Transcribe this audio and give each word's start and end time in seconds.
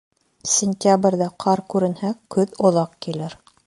Сентябрҙә 0.53 1.29
ҡар 1.47 1.63
күренһә, 1.75 2.13
көҙ 2.37 2.61
оҙаҡ 2.71 3.01
килер. 3.07 3.43